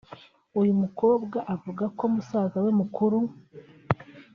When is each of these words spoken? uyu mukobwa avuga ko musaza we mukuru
uyu 0.59 0.73
mukobwa 0.81 1.37
avuga 1.53 1.83
ko 1.97 2.03
musaza 2.13 2.57
we 2.65 2.71
mukuru 2.79 3.19